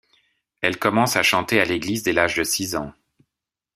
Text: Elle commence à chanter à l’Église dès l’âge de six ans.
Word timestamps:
Elle 0.61 0.79
commence 0.79 1.15
à 1.15 1.21
chanter 1.21 1.61
à 1.61 1.63
l’Église 1.65 2.01
dès 2.01 2.11
l’âge 2.11 2.35
de 2.35 2.43
six 2.43 2.75
ans. 2.75 2.91